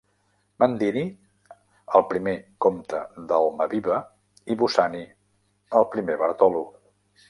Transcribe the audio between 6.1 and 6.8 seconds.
Bartolo.